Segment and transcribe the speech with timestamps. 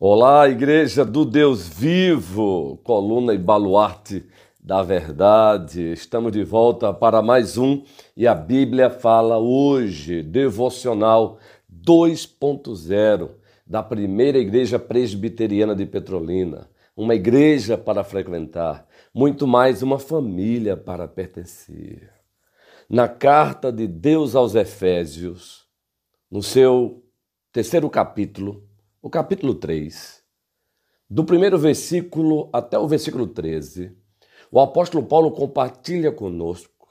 [0.00, 4.24] Olá, Igreja do Deus Vivo, coluna e baluarte
[4.62, 5.90] da verdade.
[5.90, 7.82] Estamos de volta para mais um
[8.16, 11.40] e a Bíblia fala hoje, devocional
[11.84, 13.30] 2.0
[13.66, 16.70] da primeira igreja presbiteriana de Petrolina.
[16.96, 22.08] Uma igreja para frequentar, muito mais uma família para pertencer.
[22.88, 25.66] Na carta de Deus aos Efésios,
[26.30, 27.02] no seu
[27.52, 28.67] terceiro capítulo,
[29.08, 30.22] o capítulo 3,
[31.08, 33.96] do primeiro versículo até o versículo 13,
[34.52, 36.86] o apóstolo Paulo compartilha conosco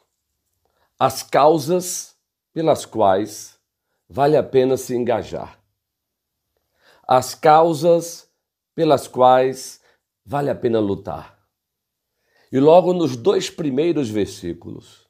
[0.98, 2.18] as causas
[2.52, 3.60] pelas quais
[4.10, 5.60] vale a pena se engajar.
[7.08, 8.28] As causas
[8.74, 9.80] pelas quais
[10.26, 11.38] vale a pena lutar.
[12.52, 15.08] E logo nos dois primeiros versículos,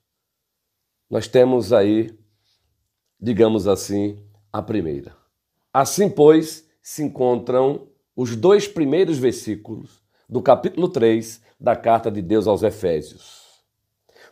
[1.09, 2.13] nós temos aí,
[3.17, 5.15] digamos assim, a primeira.
[5.71, 12.47] Assim, pois, se encontram os dois primeiros versículos do capítulo 3 da carta de Deus
[12.47, 13.41] aos Efésios.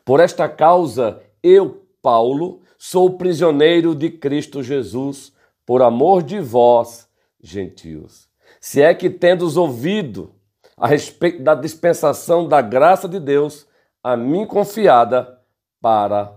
[0.05, 5.33] Por esta causa, eu, Paulo, sou prisioneiro de Cristo Jesus,
[5.65, 7.09] por amor de vós,
[7.43, 8.29] gentios.
[8.61, 10.33] Se é que tendes ouvido
[10.77, 13.67] a respeito da dispensação da graça de Deus,
[14.01, 15.41] a mim confiada
[15.81, 16.33] para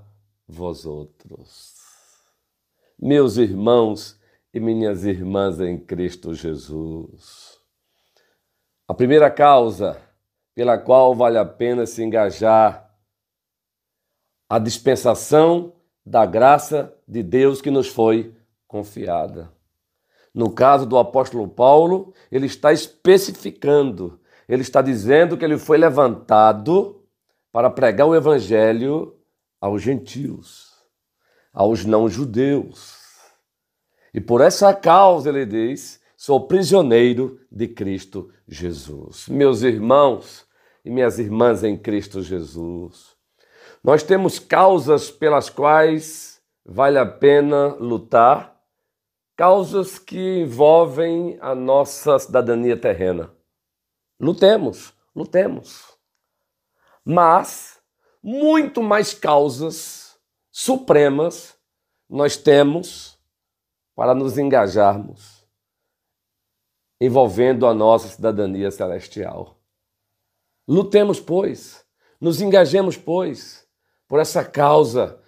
[0.48, 1.74] vós outros.
[2.98, 4.17] Meus irmãos
[4.52, 7.58] e minhas irmãs em Cristo Jesus.
[8.86, 10.00] A primeira causa
[10.54, 12.90] pela qual vale a pena se engajar,
[14.48, 18.34] a dispensação da graça de Deus que nos foi
[18.66, 19.52] confiada.
[20.34, 27.04] No caso do apóstolo Paulo, ele está especificando, ele está dizendo que ele foi levantado
[27.52, 29.16] para pregar o evangelho
[29.60, 30.72] aos gentios,
[31.52, 33.07] aos não-judeus.
[34.12, 39.28] E por essa causa, ele diz, sou prisioneiro de Cristo Jesus.
[39.28, 40.46] Meus irmãos
[40.84, 43.16] e minhas irmãs em Cristo Jesus,
[43.82, 48.60] nós temos causas pelas quais vale a pena lutar,
[49.36, 53.30] causas que envolvem a nossa cidadania terrena.
[54.20, 55.96] Lutemos, lutemos.
[57.04, 57.78] Mas
[58.22, 60.18] muito mais causas
[60.50, 61.56] supremas
[62.08, 63.17] nós temos
[63.98, 65.44] para nos engajarmos
[67.00, 69.58] envolvendo a nossa cidadania celestial.
[70.68, 71.84] Lutemos, pois,
[72.20, 73.66] nos engajemos, pois,
[74.06, 75.20] por essa causa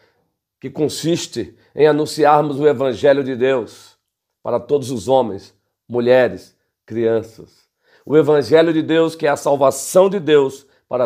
[0.60, 3.98] que consiste em anunciarmos o Evangelho de Deus
[4.40, 5.52] para todos os homens,
[5.88, 7.68] mulheres, crianças.
[8.06, 10.64] O Evangelho de Deus, que é a salvação de Deus